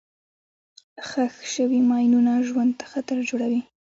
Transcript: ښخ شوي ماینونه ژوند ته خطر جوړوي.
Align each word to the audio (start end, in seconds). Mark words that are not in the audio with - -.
ښخ 1.07 1.35
شوي 1.53 1.79
ماینونه 1.89 2.33
ژوند 2.47 2.71
ته 2.79 2.85
خطر 2.91 3.17
جوړوي. 3.29 3.61